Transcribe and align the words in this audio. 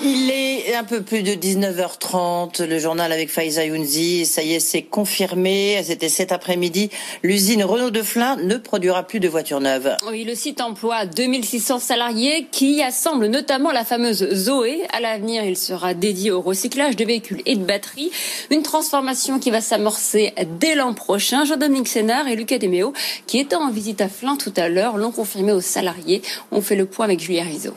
Il 0.00 0.30
est 0.30 0.76
un 0.76 0.84
peu 0.84 1.02
plus 1.02 1.24
de 1.24 1.32
19h30, 1.32 2.64
le 2.64 2.78
journal 2.78 3.10
avec 3.10 3.30
Faiza 3.30 3.64
Younzi. 3.64 4.26
Ça 4.26 4.44
y 4.44 4.54
est, 4.54 4.60
c'est 4.60 4.82
confirmé. 4.82 5.82
C'était 5.82 6.08
cet 6.08 6.30
après-midi. 6.30 6.90
L'usine 7.24 7.64
Renault 7.64 7.90
de 7.90 8.02
Flins 8.02 8.36
ne 8.36 8.56
produira 8.58 9.02
plus 9.02 9.18
de 9.18 9.28
voitures 9.28 9.60
neuves. 9.60 9.96
Oui, 10.08 10.22
le 10.22 10.36
site 10.36 10.60
emploie 10.60 11.04
2600 11.04 11.80
salariés 11.80 12.46
qui 12.52 12.80
assemblent 12.80 13.26
notamment 13.26 13.72
la 13.72 13.84
fameuse 13.84 14.32
Zoé. 14.34 14.82
À 14.92 15.00
l'avenir, 15.00 15.42
il 15.42 15.56
sera 15.56 15.94
dédié 15.94 16.30
au 16.30 16.40
recyclage 16.40 16.94
de 16.94 17.04
véhicules 17.04 17.42
et 17.44 17.56
de 17.56 17.64
batteries. 17.64 18.12
Une 18.50 18.62
transformation 18.62 19.40
qui 19.40 19.50
va 19.50 19.60
s'amorcer 19.60 20.32
dès 20.60 20.76
l'an 20.76 20.94
prochain. 20.94 21.44
Jean-Dominique 21.44 21.88
Sénard 21.88 22.28
et 22.28 22.36
Lucas 22.36 22.58
Deméo, 22.58 22.92
qui 23.26 23.40
étaient 23.40 23.56
en 23.56 23.72
visite 23.72 24.00
à 24.00 24.08
Flins 24.08 24.36
tout 24.36 24.54
à 24.56 24.68
l'heure, 24.68 24.96
l'ont 24.96 25.10
confirmé 25.10 25.50
aux 25.50 25.60
salariés. 25.60 26.22
On 26.52 26.60
fait 26.60 26.76
le 26.76 26.86
point 26.86 27.04
avec 27.04 27.18
Julien 27.18 27.42
Rizzo. 27.42 27.74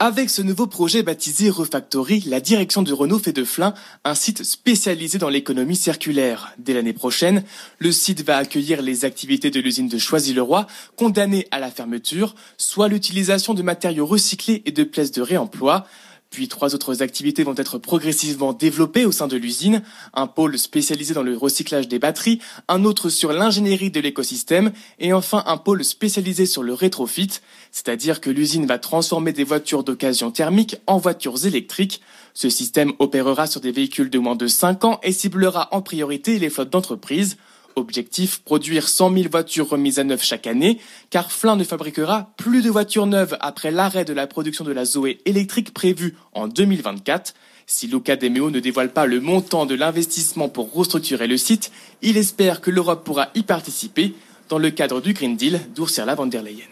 Avec 0.00 0.28
ce 0.28 0.42
nouveau 0.42 0.66
projet 0.66 1.04
baptisé 1.04 1.50
Refactory, 1.50 2.24
la 2.26 2.40
direction 2.40 2.82
de 2.82 2.92
Renault 2.92 3.20
fait 3.20 3.32
de 3.32 3.44
Flins 3.44 3.74
un 4.02 4.16
site 4.16 4.42
spécialisé 4.42 5.18
dans 5.18 5.28
l'économie 5.28 5.76
circulaire. 5.76 6.52
Dès 6.58 6.74
l'année 6.74 6.92
prochaine, 6.92 7.44
le 7.78 7.92
site 7.92 8.22
va 8.22 8.36
accueillir 8.36 8.82
les 8.82 9.04
activités 9.04 9.50
de 9.50 9.60
l'usine 9.60 9.86
de 9.86 9.96
Choisy-le-Roi, 9.96 10.66
condamnée 10.96 11.46
à 11.52 11.60
la 11.60 11.70
fermeture, 11.70 12.34
soit 12.58 12.88
l'utilisation 12.88 13.54
de 13.54 13.62
matériaux 13.62 14.04
recyclés 14.04 14.62
et 14.66 14.72
de 14.72 14.82
pièces 14.82 15.12
de 15.12 15.22
réemploi. 15.22 15.86
Puis 16.34 16.48
trois 16.48 16.74
autres 16.74 17.00
activités 17.00 17.44
vont 17.44 17.54
être 17.56 17.78
progressivement 17.78 18.52
développées 18.52 19.04
au 19.04 19.12
sein 19.12 19.28
de 19.28 19.36
l'usine. 19.36 19.82
Un 20.14 20.26
pôle 20.26 20.58
spécialisé 20.58 21.14
dans 21.14 21.22
le 21.22 21.36
recyclage 21.36 21.86
des 21.86 22.00
batteries, 22.00 22.40
un 22.66 22.84
autre 22.84 23.08
sur 23.08 23.32
l'ingénierie 23.32 23.92
de 23.92 24.00
l'écosystème 24.00 24.72
et 24.98 25.12
enfin 25.12 25.44
un 25.46 25.58
pôle 25.58 25.84
spécialisé 25.84 26.44
sur 26.44 26.64
le 26.64 26.74
rétrofit, 26.74 27.30
c'est-à-dire 27.70 28.20
que 28.20 28.30
l'usine 28.30 28.66
va 28.66 28.80
transformer 28.80 29.32
des 29.32 29.44
voitures 29.44 29.84
d'occasion 29.84 30.32
thermique 30.32 30.74
en 30.88 30.98
voitures 30.98 31.46
électriques. 31.46 32.00
Ce 32.32 32.50
système 32.50 32.94
opérera 32.98 33.46
sur 33.46 33.60
des 33.60 33.70
véhicules 33.70 34.10
de 34.10 34.18
moins 34.18 34.34
de 34.34 34.48
5 34.48 34.84
ans 34.84 34.98
et 35.04 35.12
ciblera 35.12 35.68
en 35.70 35.82
priorité 35.82 36.40
les 36.40 36.50
flottes 36.50 36.70
d'entreprises. 36.70 37.36
Objectif, 37.76 38.40
produire 38.44 38.88
100 38.88 39.14
000 39.14 39.28
voitures 39.30 39.68
remises 39.68 39.98
à 39.98 40.04
neuf 40.04 40.22
chaque 40.22 40.46
année, 40.46 40.78
car 41.10 41.32
Flin 41.32 41.56
ne 41.56 41.64
fabriquera 41.64 42.32
plus 42.36 42.62
de 42.62 42.70
voitures 42.70 43.06
neuves 43.06 43.36
après 43.40 43.70
l'arrêt 43.70 44.04
de 44.04 44.12
la 44.12 44.26
production 44.26 44.64
de 44.64 44.72
la 44.72 44.84
Zoé 44.84 45.20
électrique 45.24 45.74
prévue 45.74 46.14
en 46.32 46.46
2024. 46.46 47.34
Si 47.66 47.86
Luca 47.86 48.16
ne 48.16 48.60
dévoile 48.60 48.92
pas 48.92 49.06
le 49.06 49.20
montant 49.20 49.66
de 49.66 49.74
l'investissement 49.74 50.48
pour 50.48 50.72
restructurer 50.72 51.26
le 51.26 51.36
site, 51.36 51.72
il 52.02 52.16
espère 52.16 52.60
que 52.60 52.70
l'Europe 52.70 53.04
pourra 53.04 53.30
y 53.34 53.42
participer 53.42 54.14
dans 54.48 54.58
le 54.58 54.70
cadre 54.70 55.00
du 55.00 55.12
Green 55.12 55.36
Deal 55.36 55.60
d'Ursula 55.74 56.14
von 56.14 56.26
der 56.26 56.42
Leyen. 56.42 56.64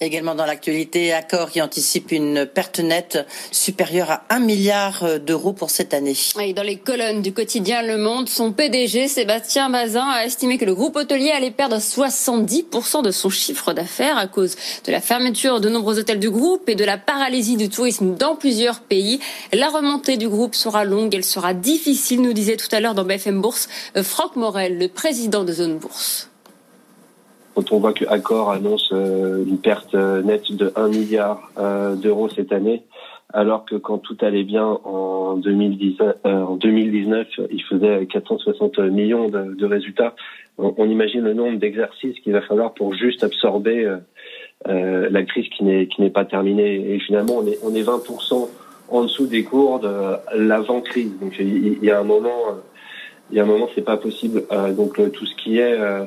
Également 0.00 0.34
dans 0.34 0.46
l'actualité, 0.46 1.12
accord 1.12 1.50
qui 1.50 1.62
anticipe 1.62 2.10
une 2.10 2.46
perte 2.46 2.80
nette 2.80 3.24
supérieure 3.52 4.10
à 4.10 4.24
1 4.30 4.40
milliard 4.40 5.20
d'euros 5.20 5.52
pour 5.52 5.70
cette 5.70 5.94
année. 5.94 6.16
Et 6.40 6.52
dans 6.52 6.62
les 6.62 6.76
colonnes 6.76 7.22
du 7.22 7.32
quotidien 7.32 7.82
Le 7.82 7.96
Monde, 7.96 8.28
son 8.28 8.52
PDG 8.52 9.06
Sébastien 9.06 9.70
Bazin 9.70 10.08
a 10.08 10.24
estimé 10.24 10.58
que 10.58 10.64
le 10.64 10.74
groupe 10.74 10.96
hôtelier 10.96 11.30
allait 11.30 11.52
perdre 11.52 11.76
70% 11.76 13.02
de 13.02 13.10
son 13.10 13.30
chiffre 13.30 13.72
d'affaires 13.72 14.18
à 14.18 14.26
cause 14.26 14.56
de 14.84 14.92
la 14.92 15.00
fermeture 15.00 15.60
de 15.60 15.68
nombreux 15.68 15.98
hôtels 15.98 16.20
du 16.20 16.30
groupe 16.30 16.68
et 16.68 16.74
de 16.74 16.84
la 16.84 16.98
paralysie 16.98 17.56
du 17.56 17.68
tourisme 17.68 18.16
dans 18.16 18.34
plusieurs 18.34 18.80
pays. 18.80 19.20
La 19.52 19.68
remontée 19.68 20.16
du 20.16 20.28
groupe 20.28 20.54
sera 20.54 20.84
longue, 20.84 21.14
elle 21.14 21.24
sera 21.24 21.54
difficile, 21.54 22.20
nous 22.20 22.32
disait 22.32 22.56
tout 22.56 22.68
à 22.72 22.80
l'heure 22.80 22.94
dans 22.94 23.04
BFM 23.04 23.40
Bourse 23.40 23.68
Franck 24.02 24.36
Morel, 24.36 24.78
le 24.78 24.88
président 24.88 25.44
de 25.44 25.52
Zone 25.52 25.78
Bourse. 25.78 26.28
Quand 27.54 27.70
on 27.72 27.78
voit 27.78 27.92
que 27.92 28.04
Accor 28.06 28.50
annonce 28.50 28.90
euh, 28.92 29.44
une 29.46 29.58
perte 29.58 29.94
nette 29.94 30.52
de 30.52 30.72
1 30.74 30.88
milliard 30.88 31.50
euh, 31.58 31.94
d'euros 31.94 32.28
cette 32.28 32.52
année, 32.52 32.82
alors 33.32 33.64
que 33.64 33.76
quand 33.76 33.98
tout 33.98 34.16
allait 34.20 34.44
bien 34.44 34.66
en, 34.84 35.36
2010, 35.36 35.96
euh, 36.00 36.14
en 36.24 36.56
2019, 36.56 37.28
il 37.50 37.62
faisait 37.62 38.06
460 38.06 38.78
millions 38.78 39.28
de, 39.28 39.66
résultats. 39.66 40.14
On, 40.58 40.88
imagine 40.88 41.20
le 41.20 41.34
nombre 41.34 41.58
d'exercices 41.58 42.18
qu'il 42.20 42.32
va 42.32 42.42
falloir 42.42 42.74
pour 42.74 42.94
juste 42.94 43.24
absorber 43.24 43.92
euh, 44.68 45.08
la 45.10 45.22
crise 45.24 45.48
qui 45.48 45.64
n'est 45.64 45.86
qui 45.88 46.00
n'est 46.00 46.10
pas 46.10 46.24
terminée. 46.24 46.94
Et 46.94 47.00
finalement, 47.00 47.38
on 47.38 47.46
est 47.46 47.58
on 47.64 47.74
est 47.74 47.82
20% 47.82 48.48
en 48.88 49.02
dessous 49.02 49.26
des 49.26 49.42
cours 49.42 49.80
de 49.80 49.88
l'avant 50.36 50.80
crise. 50.80 51.18
Donc 51.20 51.34
il, 51.40 51.82
y 51.82 51.90
a 51.90 51.98
un 51.98 52.04
moment, 52.04 52.54
il 53.30 53.36
y 53.36 53.40
a 53.40 53.42
un 53.42 53.46
moment, 53.46 53.68
c'est 53.74 53.84
pas 53.84 53.96
possible. 53.96 54.44
donc 54.76 55.00
tout 55.12 55.26
ce 55.26 55.34
qui 55.34 55.58
est 55.58 55.76
euh, 55.80 56.04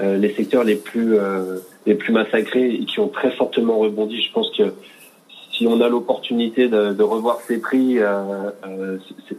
les 0.00 0.34
secteurs 0.34 0.64
les 0.64 0.76
plus 0.76 1.18
euh, 1.18 1.58
les 1.86 1.94
plus 1.94 2.12
massacrés 2.12 2.74
et 2.74 2.84
qui 2.84 3.00
ont 3.00 3.08
très 3.08 3.30
fortement 3.30 3.78
rebondi. 3.78 4.20
Je 4.20 4.32
pense 4.32 4.50
que 4.56 4.72
si 5.52 5.66
on 5.66 5.80
a 5.80 5.88
l'opportunité 5.88 6.68
de, 6.68 6.92
de, 6.92 7.02
revoir 7.02 7.40
ces 7.46 7.58
prix, 7.58 7.98
euh, 7.98 8.50
euh 8.66 8.98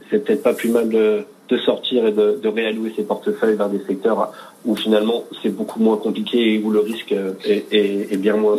c'est 0.09 0.23
peut-être 0.23 0.43
pas 0.43 0.53
plus 0.53 0.69
mal 0.69 0.89
de, 0.89 1.25
de 1.49 1.57
sortir 1.57 2.07
et 2.07 2.11
de, 2.11 2.39
de, 2.41 2.47
réallouer 2.47 2.93
ses 2.95 3.03
portefeuilles 3.03 3.55
vers 3.55 3.69
des 3.69 3.83
secteurs 3.85 4.31
où 4.66 4.75
finalement 4.75 5.25
c'est 5.43 5.49
beaucoup 5.49 5.81
moins 5.81 5.97
compliqué 5.97 6.53
et 6.53 6.59
où 6.63 6.72
le 6.72 6.79
risque 6.79 7.11
est, 7.11 7.66
est, 7.72 8.13
est 8.13 8.17
bien 8.17 8.37
moins. 8.37 8.57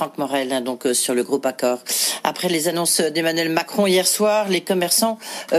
Franck 0.00 0.16
Morel, 0.16 0.50
hein, 0.50 0.62
donc 0.62 0.88
sur 0.94 1.12
le 1.12 1.22
groupe 1.22 1.44
Accor. 1.44 1.78
Après 2.24 2.48
les 2.48 2.68
annonces 2.68 3.02
d'Emmanuel 3.02 3.50
Macron 3.50 3.86
hier 3.86 4.06
soir, 4.06 4.48
les 4.48 4.62
commerçants 4.62 5.18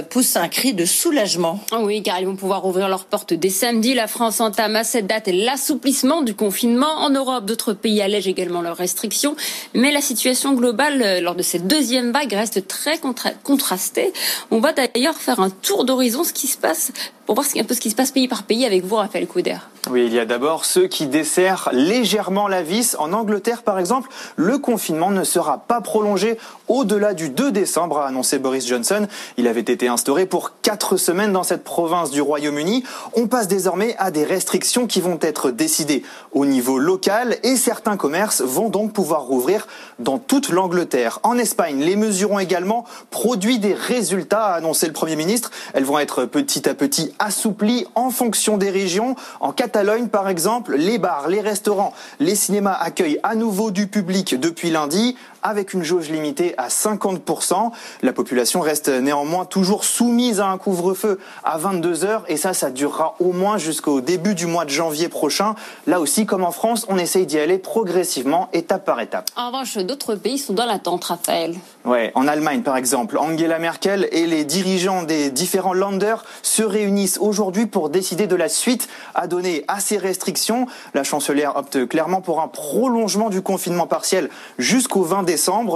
poussent 0.09 0.35
un 0.35 0.47
cri 0.47 0.73
de 0.73 0.83
soulagement. 0.83 1.59
Oui, 1.79 2.01
car 2.01 2.19
ils 2.19 2.25
vont 2.25 2.35
pouvoir 2.35 2.65
ouvrir 2.65 2.89
leurs 2.89 3.05
portes 3.05 3.35
dès 3.35 3.51
samedi. 3.51 3.93
La 3.93 4.07
France 4.07 4.41
entame 4.41 4.75
à 4.75 4.83
cette 4.83 5.05
date 5.05 5.29
l'assouplissement 5.31 6.23
du 6.23 6.33
confinement. 6.33 6.91
En 7.01 7.11
Europe, 7.11 7.45
d'autres 7.45 7.73
pays 7.73 8.01
allègent 8.01 8.27
également 8.27 8.61
leurs 8.61 8.77
restrictions. 8.77 9.35
Mais 9.75 9.91
la 9.91 10.01
situation 10.01 10.53
globale 10.53 11.19
lors 11.21 11.35
de 11.35 11.43
cette 11.43 11.67
deuxième 11.67 12.11
vague 12.11 12.33
reste 12.33 12.67
très 12.67 12.97
contra 12.97 13.29
contrastée. 13.43 14.11
On 14.49 14.59
va 14.59 14.73
d'ailleurs 14.73 15.17
faire 15.17 15.39
un 15.39 15.51
tour 15.51 15.85
d'horizon, 15.85 16.23
ce 16.23 16.33
qui 16.33 16.47
se 16.47 16.57
passe 16.57 16.91
pour 17.27 17.35
voir 17.35 17.45
un 17.55 17.63
peu 17.63 17.75
ce 17.75 17.79
qui 17.79 17.91
se 17.91 17.95
passe 17.95 18.11
pays 18.11 18.27
par 18.27 18.43
pays 18.43 18.65
avec 18.65 18.83
vous, 18.83 18.95
Raphaël 18.95 19.27
Couder. 19.27 19.57
Oui, 19.89 20.05
il 20.05 20.13
y 20.13 20.19
a 20.19 20.25
d'abord 20.25 20.65
ceux 20.65 20.87
qui 20.87 21.05
desserrent 21.05 21.69
légèrement 21.71 22.47
la 22.47 22.61
vis. 22.61 22.95
En 22.99 23.13
Angleterre, 23.13 23.63
par 23.63 23.79
exemple, 23.79 24.09
le 24.35 24.57
confinement 24.57 25.11
ne 25.11 25.23
sera 25.23 25.59
pas 25.59 25.81
prolongé 25.81 26.37
au-delà 26.67 27.13
du 27.13 27.29
2 27.29 27.51
décembre, 27.51 27.99
a 27.99 28.07
annoncé 28.07 28.39
Boris 28.39 28.65
Johnson. 28.65 29.07
Il 29.37 29.47
avait 29.47 29.59
été 29.59 29.87
instauré 29.89 30.25
pour 30.25 30.53
quatre 30.61 30.95
semaines 30.95 31.33
dans 31.33 31.43
cette 31.43 31.63
province 31.63 32.11
du 32.11 32.21
Royaume-Uni. 32.21 32.83
On 33.13 33.27
passe 33.27 33.49
désormais 33.49 33.95
à 33.97 34.09
des 34.09 34.23
restrictions 34.23 34.87
qui 34.87 35.01
vont 35.01 35.19
être 35.21 35.51
décidées 35.51 36.03
au 36.31 36.45
niveau 36.45 36.79
local 36.79 37.37
et 37.43 37.57
certains 37.57 37.97
commerces 37.97 38.41
vont 38.41 38.69
donc 38.69 38.93
pouvoir 38.93 39.23
rouvrir 39.23 39.67
dans 39.99 40.17
toute 40.17 40.49
l'Angleterre. 40.49 41.19
En 41.23 41.37
Espagne, 41.37 41.81
les 41.81 41.95
mesures 41.95 42.31
ont 42.31 42.39
également 42.39 42.85
produit 43.09 43.59
des 43.59 43.73
résultats, 43.73 44.45
a 44.45 44.53
annoncé 44.53 44.87
le 44.87 44.93
Premier 44.93 45.15
ministre. 45.15 45.51
Elles 45.73 45.83
vont 45.83 45.99
être 45.99 46.25
petit 46.25 46.69
à 46.69 46.73
petit 46.73 47.13
assouplies 47.19 47.85
en 47.95 48.11
fonction 48.11 48.57
des 48.57 48.69
régions. 48.69 49.15
En 49.39 49.51
Catalogne, 49.51 50.07
par 50.07 50.29
exemple, 50.29 50.75
les 50.75 50.99
bars, 50.99 51.27
les 51.27 51.41
restaurants, 51.41 51.93
les 52.19 52.35
cinémas 52.35 52.77
accueillent 52.79 53.19
à 53.23 53.35
nouveau 53.35 53.71
du 53.71 53.87
public 53.87 54.20
depuis 54.23 54.69
lundi 54.71 55.15
avec 55.43 55.73
une 55.73 55.83
jauge 55.83 56.09
limitée 56.09 56.53
à 56.57 56.67
50%. 56.67 57.71
La 58.01 58.13
population 58.13 58.61
reste 58.61 58.89
néanmoins 58.89 59.45
toujours 59.45 59.83
soumise 59.83 60.39
à 60.39 60.47
un 60.47 60.57
couvre-feu 60.57 61.19
à 61.43 61.57
22 61.57 62.05
heures 62.05 62.23
et 62.27 62.37
ça, 62.37 62.53
ça 62.53 62.69
durera 62.69 63.15
au 63.19 63.31
moins 63.31 63.57
jusqu'au 63.57 64.01
début 64.01 64.35
du 64.35 64.45
mois 64.45 64.65
de 64.65 64.69
janvier 64.69 65.09
prochain. 65.09 65.55
Là 65.87 65.99
aussi, 65.99 66.25
comme 66.25 66.43
en 66.43 66.51
France, 66.51 66.85
on 66.89 66.97
essaye 66.97 67.25
d'y 67.25 67.39
aller 67.39 67.57
progressivement, 67.57 68.49
étape 68.53 68.85
par 68.85 68.99
étape. 69.01 69.29
En 69.35 69.47
revanche, 69.47 69.77
d'autres 69.77 70.15
pays 70.15 70.37
sont 70.37 70.53
dans 70.53 70.65
l'attente, 70.65 71.03
Raphaël. 71.05 71.55
Ouais, 71.83 72.11
en 72.13 72.27
Allemagne 72.27 72.61
par 72.61 72.77
exemple, 72.77 73.17
Angela 73.17 73.57
Merkel 73.57 74.07
et 74.11 74.27
les 74.27 74.45
dirigeants 74.45 75.03
des 75.03 75.31
différents 75.31 75.73
Länder 75.73 76.15
se 76.43 76.61
réunissent 76.61 77.17
aujourd'hui 77.19 77.65
pour 77.65 77.89
décider 77.89 78.27
de 78.27 78.35
la 78.35 78.49
suite 78.49 78.87
à 79.15 79.27
donner 79.27 79.65
à 79.67 79.79
ces 79.79 79.97
restrictions. 79.97 80.67
La 80.93 81.03
chancelière 81.03 81.55
opte 81.55 81.87
clairement 81.87 82.21
pour 82.21 82.41
un 82.41 82.47
prolongement 82.47 83.29
du 83.29 83.41
confinement 83.41 83.87
partiel 83.87 84.29
jusqu'au 84.59 85.01
20 85.01 85.23
décembre 85.23 85.30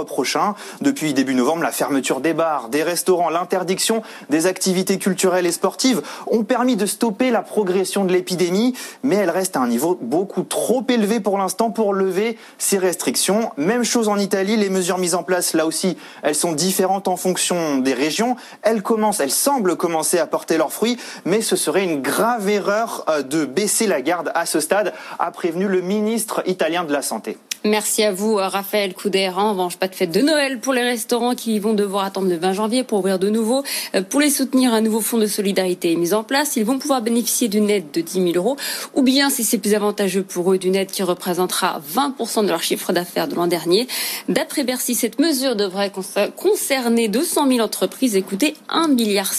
prochain. 0.06 0.56
Depuis 0.82 1.14
début 1.14 1.36
novembre, 1.36 1.64
la 1.64 1.72
fermeture 1.72 2.20
des 2.20 2.34
bars, 2.34 2.70
des 2.70 2.84
restaurants, 2.84 3.30
l'interdiction 3.30 4.02
des 4.30 4.46
activités 4.46 4.98
culturelles 4.98 5.46
et 5.46 5.52
sportives 5.52 6.02
ont 6.28 6.44
permis 6.44 6.76
de 6.76 6.86
stopper 6.86 7.32
la 7.32 7.42
progression 7.42 8.06
de 8.06 8.12
l'épidémie, 8.12 8.76
mais 9.04 9.16
elle 9.16 9.30
reste 9.30 9.56
à 9.58 9.62
un 9.62 9.68
niveau 9.68 9.98
beaucoup 10.02 10.44
trop 10.44 10.84
élevé 10.90 11.20
pour 11.20 11.38
l'instant 11.38 11.72
pour 11.72 11.94
lever 11.94 12.38
ces 12.58 12.78
restrictions. 12.78 13.52
Même 13.58 13.84
chose 13.84 14.10
en 14.10 14.18
Italie, 14.18 14.58
les 14.58 14.70
mesures 14.70 14.98
mises 14.98 15.16
en 15.16 15.24
place 15.24 15.54
là 15.54 15.66
aussi 15.66 15.98
elles 16.24 16.36
sont 16.36 16.54
différentes 16.54 17.08
en 17.08 17.18
fonction 17.18 17.78
des 17.78 17.94
régions. 17.94 18.36
Elles 18.62 18.82
commencent, 18.82 19.20
elles 19.20 19.32
semblent 19.32 19.76
commencer 19.76 20.20
à 20.20 20.28
porter 20.28 20.58
leurs 20.58 20.74
fruits, 20.74 20.98
mais 21.26 21.42
ce 21.42 21.56
serait 21.56 21.84
une 21.84 22.02
grave 22.02 22.50
erreur 22.50 23.06
euh, 23.10 23.22
de 23.22 23.46
baisser 23.46 23.88
la 23.88 24.02
garde 24.02 24.32
à 24.36 24.46
ce 24.46 24.60
stade, 24.60 24.94
a 25.20 25.32
prévenu 25.32 25.68
le 25.68 25.82
ministre 25.82 26.44
italien 26.46 26.84
de 26.84 26.92
la 26.92 27.02
Santé. 27.02 27.38
Merci 27.66 28.04
à 28.04 28.12
vous, 28.12 28.38
euh, 28.38 28.48
Raphaël 28.48 28.94
Couder. 28.94 29.28
En 29.36 29.50
revanche, 29.50 29.78
pas 29.78 29.88
de 29.88 29.96
fête 29.96 30.12
de 30.12 30.22
Noël 30.22 30.60
pour 30.60 30.72
les 30.72 30.84
restaurants 30.84 31.34
qui 31.34 31.58
vont 31.58 31.74
devoir 31.74 32.06
attendre 32.06 32.30
le 32.30 32.38
20 32.38 32.54
janvier 32.54 32.84
pour 32.84 33.00
ouvrir 33.00 33.18
de 33.18 33.28
nouveau. 33.28 33.64
Euh, 33.96 34.04
pour 34.04 34.20
les 34.20 34.30
soutenir, 34.30 34.72
un 34.72 34.82
nouveau 34.82 35.02
fonds 35.02 35.18
de 35.18 35.26
solidarité 35.26 35.92
est 35.92 35.96
mis 35.96 36.14
en 36.14 36.24
place. 36.24 36.58
Ils 36.58 36.64
vont 36.64 36.78
pouvoir 36.78 37.02
bénéficier 37.02 37.48
d'une 37.48 37.72
aide 37.72 37.90
de 37.92 38.02
10 38.02 38.34
000 38.34 38.36
euros 38.36 38.56
ou 38.94 39.02
bien, 39.02 39.32
si 39.32 39.44
c'est 39.44 39.58
plus 39.58 39.74
avantageux 39.74 40.22
pour 40.22 40.54
eux, 40.54 40.60
d'une 40.60 40.76
aide 40.76 40.92
qui 40.92 41.02
représentera 41.02 41.82
20% 41.92 42.44
de 42.44 42.50
leur 42.50 42.62
chiffre 42.62 42.94
d'affaires 42.94 43.28
de 43.28 43.34
l'an 43.34 43.48
dernier. 43.48 43.88
D'après 44.30 44.64
Bercy, 44.64 44.94
cette 44.94 45.18
mesure 45.18 45.56
devrait 45.56 45.92
concerner 46.36 47.08
200 47.08 47.48
000 47.48 47.62
entreprises 47.62 48.16
et 48.16 48.22
coûter 48.22 48.54
1,6 48.70 48.94
milliard 48.94 49.32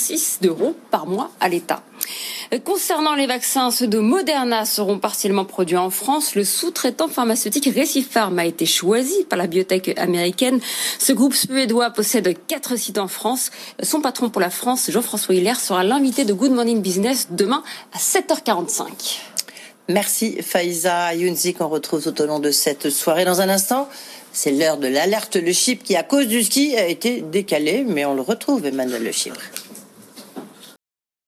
d'euros 0.42 0.74
par 0.90 1.06
mois 1.06 1.30
à 1.38 1.48
l'État. 1.48 1.80
Concernant 2.64 3.14
les 3.14 3.26
vaccins, 3.26 3.70
ceux 3.70 3.86
de 3.86 3.98
Moderna 3.98 4.64
seront 4.64 4.98
partiellement 4.98 5.44
produits 5.44 5.76
en 5.76 5.90
France. 5.90 6.34
Le 6.34 6.44
sous-traitant 6.44 7.08
pharmaceutique 7.08 7.68
Recipharm 7.74 8.38
a 8.38 8.46
été 8.46 8.66
choisi 8.66 9.24
par 9.24 9.38
la 9.38 9.46
biotech 9.46 9.98
américaine. 9.98 10.60
Ce 10.98 11.12
groupe 11.12 11.34
suédois 11.34 11.90
possède 11.90 12.36
quatre 12.46 12.76
sites 12.76 12.98
en 12.98 13.08
France. 13.08 13.50
Son 13.82 14.00
patron 14.00 14.30
pour 14.30 14.40
la 14.40 14.50
France, 14.50 14.90
Jean-François 14.90 15.34
Hilaire, 15.34 15.58
sera 15.60 15.84
l'invité 15.84 16.24
de 16.24 16.32
Good 16.32 16.52
Morning 16.52 16.80
Business 16.80 17.28
demain 17.30 17.62
à 17.92 17.98
7h45. 17.98 19.18
Merci 19.88 20.42
Faiza 20.42 21.14
Younzi 21.14 21.54
qu'on 21.54 21.68
retrouve 21.68 22.02
tout 22.02 22.20
au 22.20 22.26
long 22.26 22.40
de 22.40 22.50
cette 22.50 22.90
soirée. 22.90 23.24
Dans 23.24 23.40
un 23.40 23.48
instant, 23.48 23.88
c'est 24.32 24.50
l'heure 24.50 24.78
de 24.78 24.88
l'alerte 24.88 25.36
Le 25.36 25.52
Chip 25.52 25.84
qui, 25.84 25.94
à 25.96 26.02
cause 26.02 26.26
du 26.26 26.42
ski, 26.42 26.76
a 26.76 26.86
été 26.86 27.22
décalé, 27.22 27.84
mais 27.86 28.04
on 28.04 28.14
le 28.14 28.22
retrouve, 28.22 28.66
Emmanuel 28.66 29.04
Le 29.04 29.12
Chypre. 29.12 29.40